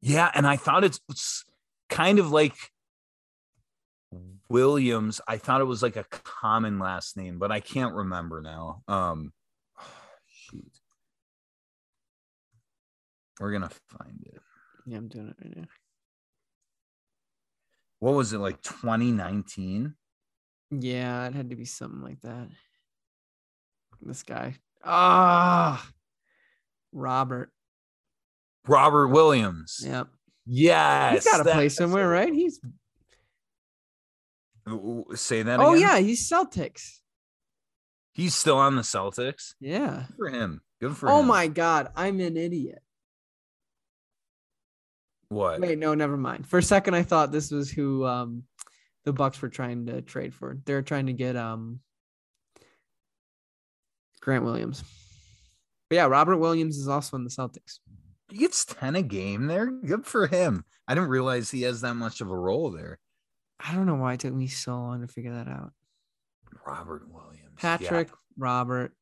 [0.00, 1.44] Yeah, and I thought it's, it's
[1.90, 2.54] kind of like
[4.48, 5.20] Williams.
[5.26, 8.82] I thought it was like a common last name, but I can't remember now.
[8.86, 9.32] Um,
[13.42, 14.40] we're gonna find it.
[14.86, 15.64] Yeah, I'm doing it right now.
[17.98, 19.94] What was it like 2019?
[20.70, 22.48] Yeah, it had to be something like that.
[24.00, 24.54] This guy.
[24.84, 25.84] Ah,
[26.92, 27.50] Robert.
[28.66, 29.80] Robert Williams.
[29.84, 30.06] Yep.
[30.46, 32.32] Yes, He's got to play somewhere, right?
[32.32, 32.60] He's.
[35.14, 35.58] Say that.
[35.60, 35.80] Oh again?
[35.80, 36.98] yeah, he's Celtics.
[38.12, 39.54] he's still on the Celtics.
[39.60, 40.04] Yeah.
[40.08, 40.60] Good for him.
[40.80, 41.24] Good for Oh him.
[41.24, 42.82] Oh my God, I'm an idiot.
[45.32, 45.60] What?
[45.60, 46.46] Wait, no, never mind.
[46.46, 48.44] For a second, I thought this was who um
[49.04, 50.58] the Bucks were trying to trade for.
[50.64, 51.80] They're trying to get um
[54.20, 54.84] Grant Williams.
[55.88, 57.78] But yeah, Robert Williams is also in the Celtics.
[58.30, 59.70] He gets 10 a game there.
[59.70, 60.64] Good for him.
[60.88, 62.98] I didn't realize he has that much of a role there.
[63.60, 65.72] I don't know why it took me so long to figure that out.
[66.66, 67.58] Robert Williams.
[67.62, 68.92] Yeah, Patrick, Robert,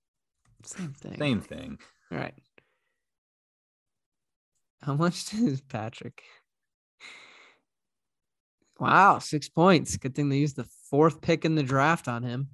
[0.65, 1.19] same thing.
[1.19, 1.79] same thing.
[2.11, 2.35] All right.
[4.83, 6.23] How much does Patrick?
[8.79, 9.97] Wow, six points.
[9.97, 12.49] Good thing they used the fourth pick in the draft on him.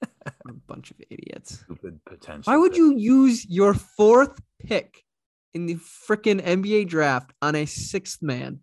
[0.02, 1.60] A bunch of idiots.
[1.60, 2.50] Stupid potential.
[2.50, 2.78] Why would pick.
[2.78, 5.04] you use your fourth pick
[5.52, 8.60] in the freaking NBA draft on a sixth man?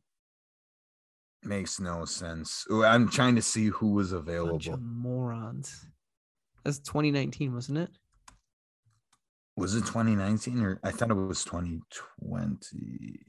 [1.44, 2.66] Makes no sense.
[2.72, 4.78] Ooh, I'm trying to see who was available.
[4.78, 5.86] morons.
[6.64, 7.90] That's 2019, wasn't it?
[9.60, 13.20] Was it 2019 or I thought it was 2020?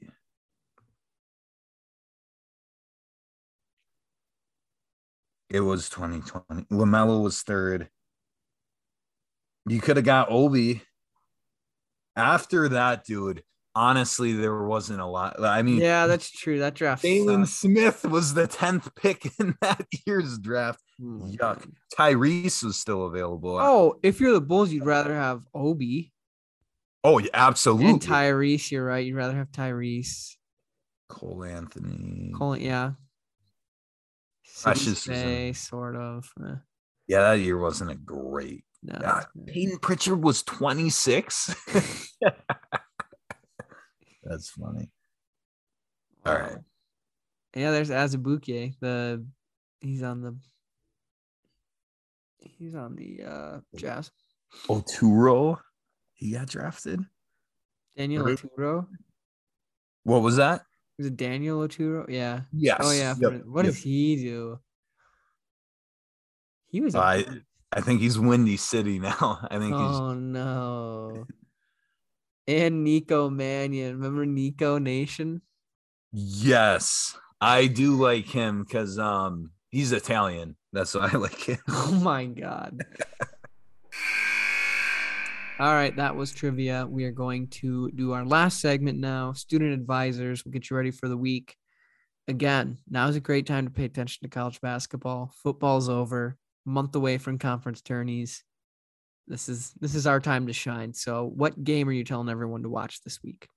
[5.49, 6.67] It was 2020.
[6.71, 7.89] LaMelo was third.
[9.67, 10.81] You could have got Obi.
[12.15, 13.43] After that, dude,
[13.75, 15.43] honestly, there wasn't a lot.
[15.43, 16.59] I mean, Yeah, that's true.
[16.59, 17.03] That draft.
[17.03, 17.45] Jalen.
[17.45, 20.79] Smith was the 10th pick in that year's draft.
[21.01, 21.69] Oh Yuck.
[21.93, 23.57] Tyrese was still available.
[23.59, 26.13] Oh, if you're the Bulls, you'd rather have Obi
[27.03, 27.89] Oh, yeah, absolutely.
[27.89, 28.69] and Tyrese.
[28.71, 29.05] You're right.
[29.05, 30.35] You'd rather have Tyrese.
[31.09, 32.31] Cole Anthony.
[32.37, 32.91] Cole, yeah.
[34.61, 36.31] Precious City was in- Bay, sort of.
[36.45, 36.55] eh,
[37.07, 38.63] Yeah, that year wasn't a great.
[38.83, 39.23] no, Yeah.
[39.47, 41.55] Payton Pritchard was 26.
[44.23, 44.91] That's funny.
[46.25, 46.51] All right.
[46.55, 46.63] Wow.
[47.55, 48.75] Yeah, there's Azubuike.
[48.79, 49.25] The
[49.81, 50.37] he's on the
[52.39, 54.11] he's on the uh Jazz.
[54.67, 55.57] Oturu,
[56.21, 57.03] he got drafted.
[57.97, 58.37] Daniel Who?
[58.37, 58.87] Oturu.
[60.03, 60.63] What was that?
[60.97, 62.05] Was it Daniel Oturu?
[62.07, 62.41] Yeah.
[62.53, 62.77] Yes.
[62.79, 63.15] Oh yeah.
[63.19, 63.73] Yep, what yep.
[63.73, 64.59] does he do?
[66.67, 66.95] He was.
[66.95, 67.25] I
[67.71, 69.39] I think he's Windy City now.
[69.49, 71.25] I think he's oh no.
[72.47, 73.97] And Nico Mannion.
[73.97, 75.41] Remember Nico Nation?
[76.13, 77.17] yes.
[77.43, 80.55] I do like him because um he's Italian.
[80.71, 81.57] That's why I like him.
[81.67, 82.85] Oh my god.
[85.61, 86.87] All right, that was trivia.
[86.89, 89.33] We are going to do our last segment now.
[89.33, 90.43] Student advisors.
[90.43, 91.55] We'll get you ready for the week.
[92.27, 95.31] Again, now is a great time to pay attention to college basketball.
[95.43, 98.43] Football's over, month away from conference tourneys.
[99.27, 100.95] This is this is our time to shine.
[100.95, 103.47] So, what game are you telling everyone to watch this week?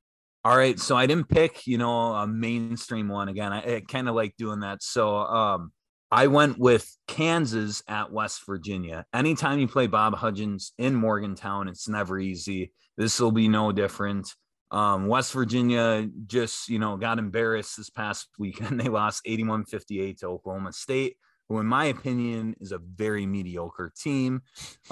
[0.44, 3.50] All right, so I didn't pick, you know, a mainstream one again.
[3.50, 4.82] I, I kind of like doing that.
[4.82, 5.72] So um
[6.14, 9.04] I went with Kansas at West Virginia.
[9.12, 12.72] Anytime you play Bob Huggins in Morgantown, it's never easy.
[12.96, 14.32] This will be no different.
[14.70, 18.78] Um, West Virginia just, you know, got embarrassed this past weekend.
[18.78, 21.16] They lost 81-58 to Oklahoma State,
[21.48, 24.42] who in my opinion is a very mediocre team.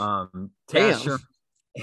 [0.00, 0.50] Um.
[0.68, 1.20] Tasher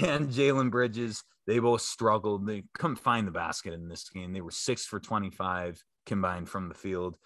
[0.03, 2.45] and Jalen Bridges, they both struggled.
[2.45, 4.33] They couldn't find the basket in this game.
[4.33, 7.17] They were six for 25 combined from the field.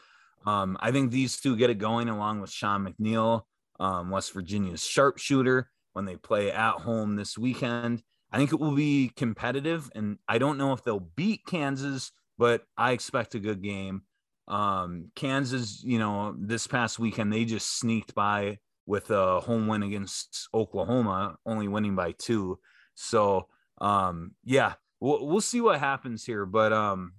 [0.46, 3.44] Um, I think these two get it going along with Sean McNeil,
[3.80, 8.02] um, West Virginia's sharpshooter, when they play at home this weekend.
[8.32, 12.64] I think it will be competitive, and I don't know if they'll beat Kansas, but
[12.78, 14.02] I expect a good game.
[14.48, 19.84] Um, Kansas, you know, this past weekend, they just sneaked by with a home win
[19.84, 22.60] against Oklahoma, only winning by two.
[22.96, 23.48] So
[23.80, 27.14] um, yeah, we'll, we'll see what happens here, but um,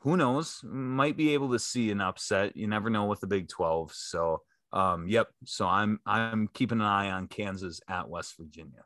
[0.00, 0.60] who knows?
[0.64, 2.56] Might be able to see an upset.
[2.56, 3.92] You never know with the Big 12.
[3.94, 5.28] So um, yep.
[5.44, 8.84] So I'm I'm keeping an eye on Kansas at West Virginia.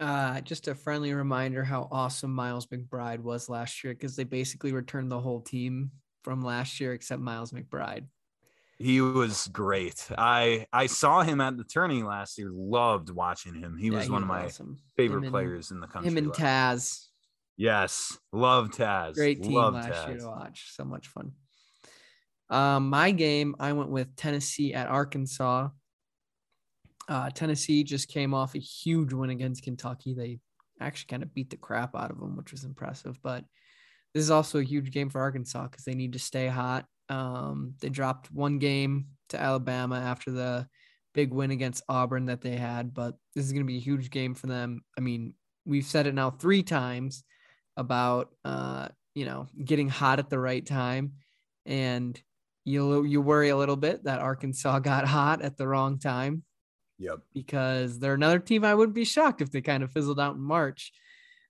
[0.00, 4.72] Uh, just a friendly reminder how awesome Miles McBride was last year because they basically
[4.72, 5.92] returned the whole team
[6.24, 8.06] from last year except Miles McBride.
[8.78, 10.08] He was great.
[10.16, 12.50] I I saw him at the tourney last year.
[12.52, 13.76] Loved watching him.
[13.78, 14.78] He yeah, was he one was of my awesome.
[14.96, 16.10] favorite and, players in the country.
[16.10, 17.06] Him and Taz.
[17.56, 19.14] Yes, love Taz.
[19.14, 20.08] Great team love last Taz.
[20.08, 20.72] year to watch.
[20.74, 21.32] So much fun.
[22.50, 25.68] Um, my game, I went with Tennessee at Arkansas.
[27.08, 30.14] Uh, Tennessee just came off a huge win against Kentucky.
[30.14, 30.38] They
[30.80, 33.18] actually kind of beat the crap out of them, which was impressive.
[33.22, 33.44] But
[34.14, 36.86] this is also a huge game for Arkansas because they need to stay hot.
[37.08, 40.66] Um, they dropped one game to Alabama after the
[41.14, 44.10] big win against Auburn that they had, but this is going to be a huge
[44.10, 44.82] game for them.
[44.96, 45.34] I mean,
[45.66, 47.24] we've said it now three times
[47.76, 51.12] about uh, you know getting hot at the right time,
[51.66, 52.20] and
[52.64, 56.44] you you worry a little bit that Arkansas got hot at the wrong time.
[56.98, 57.18] Yep.
[57.34, 60.40] Because they're another team I wouldn't be shocked if they kind of fizzled out in
[60.40, 60.92] March.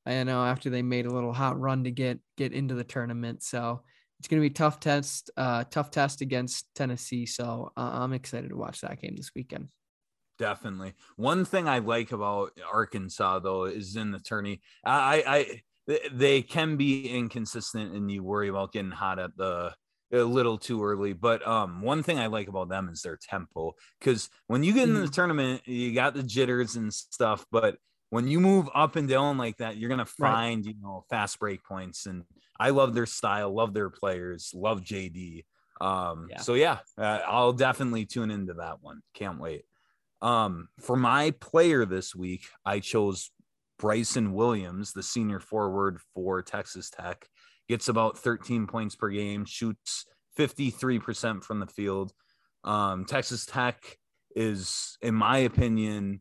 [0.07, 3.43] I know after they made a little hot run to get get into the tournament.
[3.43, 3.83] So
[4.19, 7.27] it's going to be tough test, uh, tough test against Tennessee.
[7.27, 9.69] So uh, I'm excited to watch that game this weekend.
[10.39, 10.95] Definitely.
[11.17, 14.61] One thing I like about Arkansas though is in the tourney.
[14.85, 19.75] I, I, they can be inconsistent, and you worry about getting hot at the
[20.12, 21.12] a little too early.
[21.12, 23.75] But um, one thing I like about them is their tempo.
[23.99, 25.12] Because when you get in the mm.
[25.12, 27.47] tournament, you got the jitters and stuff.
[27.51, 27.79] But
[28.11, 30.75] when you move up and down like that, you're gonna find right.
[30.75, 32.07] you know fast break points.
[32.07, 32.25] And
[32.61, 35.45] I love their style, love their players, love JD.
[35.81, 36.38] Um, yeah.
[36.40, 39.01] so yeah, uh, I'll definitely tune into that one.
[39.14, 39.64] Can't wait.
[40.21, 43.31] Um, for my player this week, I chose
[43.83, 47.27] Bryson Williams, the senior forward for Texas Tech
[47.68, 50.07] gets about 13 points per game, shoots
[50.38, 52.12] 53% from the field.
[52.62, 53.99] Um, Texas Tech
[54.37, 56.21] is, in my opinion,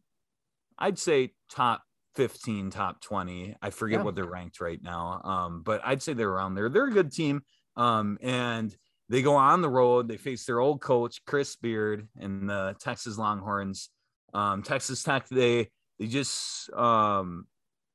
[0.79, 1.83] I'd say top
[2.15, 3.55] 15, top 20.
[3.61, 4.05] I forget yeah.
[4.05, 6.67] what they're ranked right now, um, but I'd say they're around there.
[6.67, 7.43] They're a good team.
[7.77, 8.75] Um, and
[9.07, 10.07] they go on the road.
[10.07, 13.91] They face their old coach, Chris Beard, and the Texas Longhorns.
[14.33, 15.69] Um, Texas Tech, they
[15.99, 17.45] they just um,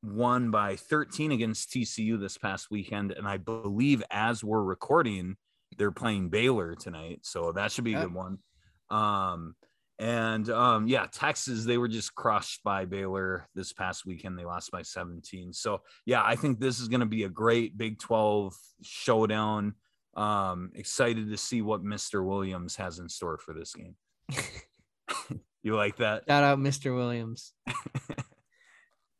[0.07, 3.13] won by 13 against TCU this past weekend.
[3.13, 5.37] And I believe as we're recording,
[5.77, 7.21] they're playing Baylor tonight.
[7.23, 8.39] So that should be a good one.
[8.91, 9.57] Um,
[9.99, 14.39] and um, yeah, Texas, they were just crushed by Baylor this past weekend.
[14.39, 15.53] They lost by 17.
[15.53, 19.75] So yeah, I think this is going to be a great Big 12 showdown.
[20.15, 22.25] Um, excited to see what Mr.
[22.25, 23.97] Williams has in store for this game.
[25.63, 26.25] you like that?
[26.29, 26.95] Shout out Mr.
[26.95, 27.53] Williams.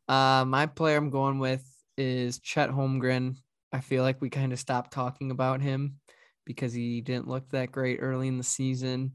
[0.07, 1.65] Uh, my player I'm going with
[1.97, 3.35] is Chet Holmgren.
[3.73, 5.99] I feel like we kind of stopped talking about him
[6.45, 9.11] because he didn't look that great early in the season.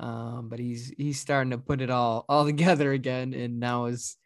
[0.00, 4.16] Um, but he's he's starting to put it all all together again, and now is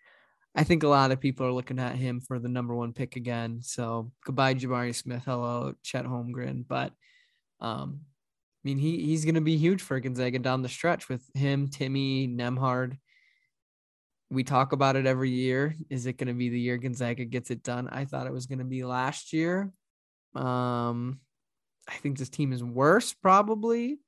[0.54, 3.16] I think a lot of people are looking at him for the number one pick
[3.16, 3.60] again.
[3.62, 5.22] So goodbye, Jabari Smith.
[5.24, 6.66] Hello, Chet Holmgren.
[6.68, 6.92] But
[7.60, 11.22] um, I mean, he he's going to be huge for Gonzaga down the stretch with
[11.34, 12.98] him, Timme Nembhard
[14.32, 15.76] we talk about it every year.
[15.90, 17.88] Is it going to be the year Gonzaga gets it done?
[17.92, 19.70] I thought it was going to be last year.
[20.34, 21.20] Um,
[21.86, 23.98] I think this team is worse probably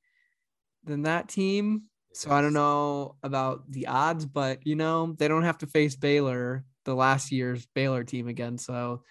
[0.85, 1.85] than that team.
[2.15, 5.97] So I don't know about the odds, but you know, they don't have to face
[5.97, 8.57] Baylor, the last year's Baylor team again.
[8.57, 9.03] So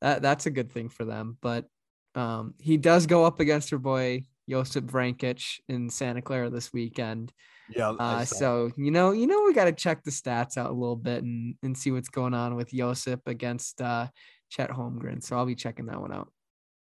[0.00, 1.36] that that's a good thing for them.
[1.42, 1.66] But
[2.14, 7.32] um, he does go up against her boy Josip Vrankic in Santa Clara this weekend.
[7.68, 7.90] Yeah.
[7.90, 10.96] Uh, so you know, you know, we got to check the stats out a little
[10.96, 14.08] bit and and see what's going on with Josip against uh,
[14.50, 15.22] Chet Holmgren.
[15.22, 16.30] So I'll be checking that one out.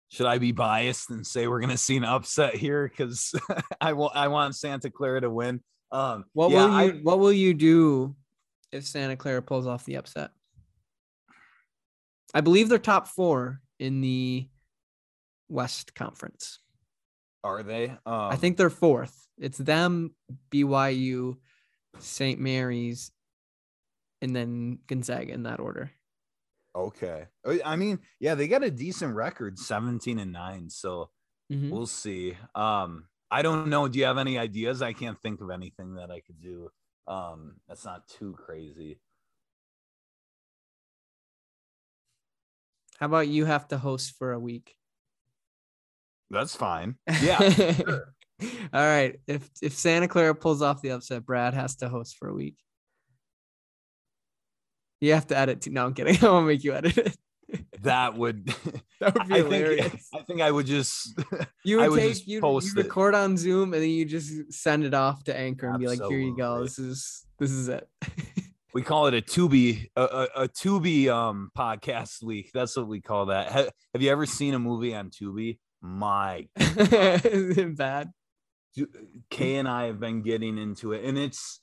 [0.10, 3.34] Should I be biased and say we're going to see an upset here because
[3.82, 5.62] I want I want Santa Clara to win?
[5.92, 8.16] Um, what yeah, will you I, What will you do
[8.72, 10.32] if Santa Clara pulls off the upset?
[12.34, 14.48] I believe they're top four in the
[15.48, 16.60] West Conference.
[17.44, 17.90] Are they?
[17.90, 19.28] Um, I think they're fourth.
[19.38, 20.14] It's them,
[20.52, 21.38] BYU,
[22.00, 22.40] St.
[22.40, 23.12] Mary's,
[24.22, 25.92] and then Gonzaga in that order.
[26.76, 27.28] Okay.
[27.46, 30.70] Uh, I mean, yeah, they got a decent record, 17 and 9.
[30.70, 31.10] So
[31.52, 31.70] mm-hmm.
[31.70, 32.38] we'll see.
[32.56, 33.88] Um, I don't know.
[33.88, 34.82] Do you have any ideas?
[34.82, 36.70] I can't think of anything that I could do.
[37.08, 39.00] Um, that's not too crazy.
[43.00, 44.76] How about you have to host for a week?
[46.30, 46.96] That's fine.
[47.22, 47.50] Yeah.
[47.50, 48.14] sure.
[48.42, 49.20] All right.
[49.28, 52.56] If if Santa Clara pulls off the upset, Brad has to host for a week.
[55.02, 55.62] You have to edit.
[55.62, 55.72] Too.
[55.72, 56.18] No, I'm kidding.
[56.22, 57.18] I won't make you edit it.
[57.82, 58.46] That would
[59.00, 59.88] That would be I hilarious.
[59.92, 61.20] think I think I would just
[61.66, 62.84] you would would take just you, you post it.
[62.84, 66.00] record on Zoom and then you just send it off to Anchor and be like,
[66.00, 66.62] "Here you go.
[66.64, 67.90] This is this is it."
[68.74, 72.52] we call it a Tubi a, a, a Tubi um podcast week.
[72.54, 73.52] That's what we call that.
[73.52, 75.58] Ha- have you ever seen a movie on Tubi?
[75.82, 78.12] My is it bad?
[79.30, 81.62] Kay and I have been getting into it, and it's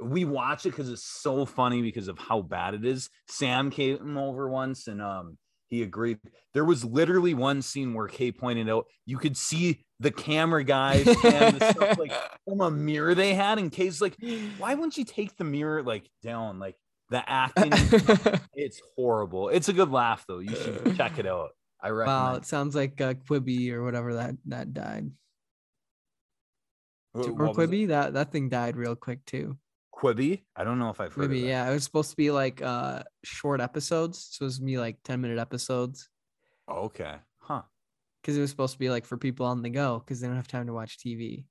[0.00, 3.08] we watch it because it's so funny because of how bad it is.
[3.28, 5.38] Sam came over once and um
[5.68, 6.18] he agreed.
[6.52, 11.06] There was literally one scene where Kay pointed out you could see the camera guys
[11.06, 12.12] and the stuff like
[12.48, 14.16] from a mirror they had, and Kay's like,
[14.58, 16.58] why wouldn't you take the mirror like down?
[16.58, 16.76] Like
[17.10, 17.72] the acting,
[18.54, 19.48] it's horrible.
[19.48, 20.38] It's a good laugh though.
[20.38, 21.50] You should check it out.
[21.84, 25.10] I wow, it sounds like uh, Quibi or whatever that that died.
[27.12, 27.70] What- or what was it?
[27.70, 29.58] Quibi, that that thing died real quick too.
[29.94, 30.42] Quibi?
[30.56, 32.60] I don't know if I've heard Quibi, of yeah, it was supposed to be like
[32.62, 34.28] uh short episodes.
[34.32, 36.08] So it was me like 10 minute episodes
[36.68, 37.14] Okay.
[37.38, 37.62] Huh.
[38.22, 40.36] because it was supposed to be like for people on the go because they don't
[40.36, 41.44] have time to watch TV.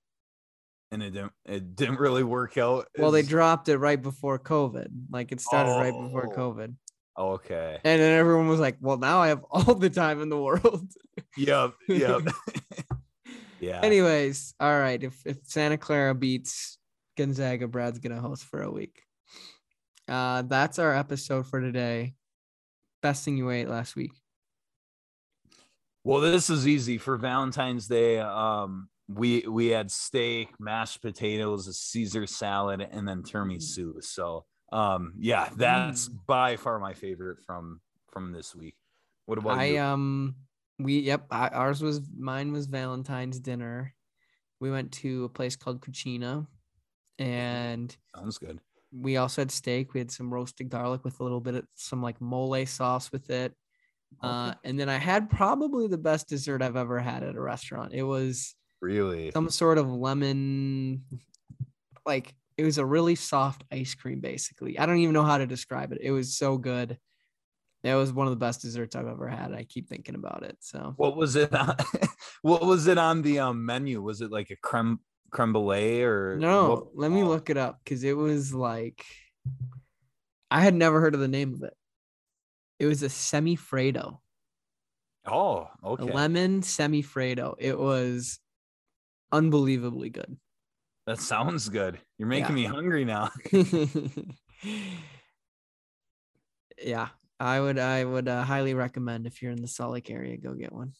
[0.92, 2.88] and it didn't it didn't really work out.
[2.98, 4.88] Well, they dropped it right before COVID.
[5.10, 6.36] Like it started right before Oh.
[6.38, 6.76] COVID.
[7.18, 7.80] Okay.
[7.84, 10.88] And then everyone was like, well, now I have all the time in the world.
[11.36, 11.74] Yep.
[11.88, 12.28] Yep.
[13.60, 13.80] yeah.
[13.82, 15.02] Anyways, all right.
[15.02, 16.78] If if Santa Clara beats
[17.18, 19.02] Gonzaga, Brad's gonna host for a week.
[20.08, 22.14] Uh, that's our episode for today.
[23.02, 24.12] Best thing you ate last week.
[26.04, 28.20] Well, this is easy for Valentine's Day.
[28.20, 34.04] Um, we we had steak, mashed potatoes, a Caesar salad, and then tiramisu.
[34.04, 36.26] So, um, yeah, that's Mm.
[36.26, 37.80] by far my favorite from
[38.12, 38.76] from this week.
[39.26, 39.80] What about I you?
[39.80, 40.36] um
[40.80, 43.94] we yep I, ours was mine was Valentine's dinner.
[44.60, 46.48] We went to a place called Cucina,
[47.20, 48.60] and Sounds good.
[48.92, 49.94] we also had steak.
[49.94, 53.30] We had some roasted garlic with a little bit of some like mole sauce with
[53.30, 53.54] it.
[54.22, 57.94] Uh, and then I had probably the best dessert I've ever had at a restaurant.
[57.94, 59.32] It was Really?
[59.32, 61.04] some sort of lemon,
[62.06, 64.78] like it was a really soft ice cream, basically.
[64.78, 66.00] I don't even know how to describe it.
[66.02, 66.98] It was so good.
[67.84, 69.54] It was one of the best desserts I've ever had.
[69.54, 70.58] I keep thinking about it.
[70.62, 71.54] So What was it?
[71.54, 71.76] On,
[72.42, 74.02] what was it on the um, menu?
[74.02, 75.00] Was it like a creme
[75.32, 79.04] creme brulee or no, what- let me oh, look it up because it was like
[80.52, 81.74] I had never heard of the name of it.
[82.80, 84.20] It was a semifreddo,
[85.26, 86.14] Oh, a okay.
[86.14, 87.56] lemon semifreddo.
[87.58, 88.40] It was
[89.32, 90.38] unbelievably good.
[91.08, 92.00] That sounds good.
[92.24, 93.32] You're making me hungry now.
[96.82, 100.38] yeah, I would I would uh, highly recommend if you're in the Salt Lake area,
[100.38, 100.94] go get one.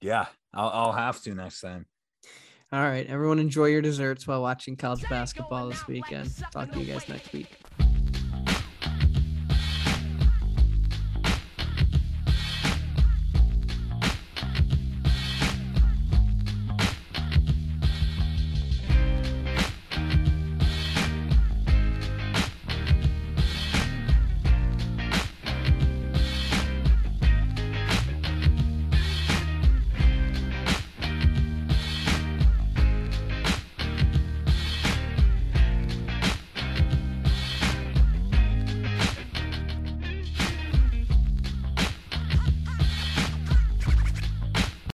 [0.00, 1.86] Yeah, I'll, I'll have to next time.
[2.72, 6.36] All right, everyone enjoy your desserts while watching college basketball this weekend.
[6.50, 7.56] Talk to you guys next week.